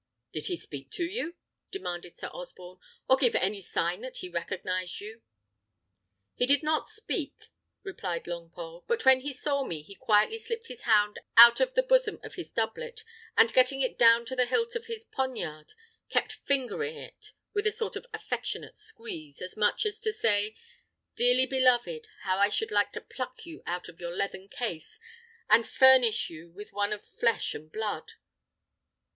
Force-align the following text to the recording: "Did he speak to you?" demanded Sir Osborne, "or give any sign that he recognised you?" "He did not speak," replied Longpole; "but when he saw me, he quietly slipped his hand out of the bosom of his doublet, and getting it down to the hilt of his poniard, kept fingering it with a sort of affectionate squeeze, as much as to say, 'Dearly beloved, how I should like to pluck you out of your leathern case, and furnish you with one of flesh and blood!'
"Did 0.31 0.47
he 0.47 0.55
speak 0.55 0.89
to 0.93 1.05
you?" 1.05 1.35
demanded 1.69 2.17
Sir 2.17 2.29
Osborne, 2.33 2.79
"or 3.07 3.17
give 3.17 3.35
any 3.35 3.61
sign 3.61 4.01
that 4.01 4.17
he 4.17 4.29
recognised 4.29 4.99
you?" 4.99 5.21
"He 6.33 6.47
did 6.47 6.63
not 6.63 6.87
speak," 6.87 7.35
replied 7.83 8.23
Longpole; 8.25 8.83
"but 8.87 9.05
when 9.05 9.19
he 9.19 9.31
saw 9.31 9.63
me, 9.63 9.83
he 9.83 9.93
quietly 9.93 10.39
slipped 10.39 10.69
his 10.69 10.85
hand 10.85 11.19
out 11.37 11.59
of 11.59 11.75
the 11.75 11.83
bosom 11.83 12.19
of 12.23 12.33
his 12.33 12.51
doublet, 12.51 13.03
and 13.37 13.53
getting 13.53 13.81
it 13.81 13.95
down 13.95 14.25
to 14.25 14.35
the 14.35 14.47
hilt 14.47 14.75
of 14.75 14.87
his 14.87 15.05
poniard, 15.05 15.73
kept 16.09 16.31
fingering 16.33 16.97
it 16.97 17.33
with 17.53 17.67
a 17.67 17.71
sort 17.71 17.95
of 17.95 18.07
affectionate 18.11 18.75
squeeze, 18.77 19.39
as 19.39 19.55
much 19.55 19.85
as 19.85 19.99
to 19.99 20.11
say, 20.11 20.55
'Dearly 21.15 21.45
beloved, 21.45 22.07
how 22.21 22.39
I 22.39 22.49
should 22.49 22.71
like 22.71 22.91
to 22.93 23.01
pluck 23.01 23.45
you 23.45 23.61
out 23.67 23.87
of 23.87 23.99
your 24.01 24.15
leathern 24.15 24.49
case, 24.49 24.99
and 25.47 25.67
furnish 25.67 26.27
you 26.27 26.49
with 26.49 26.73
one 26.73 26.91
of 26.91 27.05
flesh 27.05 27.53
and 27.53 27.71
blood!' 27.71 28.13